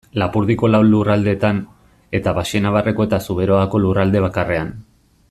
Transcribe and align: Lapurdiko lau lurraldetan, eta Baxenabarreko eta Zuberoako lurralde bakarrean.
Lapurdiko 0.19 0.69
lau 0.75 0.79
lurraldetan, 0.85 1.59
eta 2.21 2.35
Baxenabarreko 2.39 3.07
eta 3.09 3.23
Zuberoako 3.29 3.83
lurralde 3.85 4.27
bakarrean. 4.29 4.73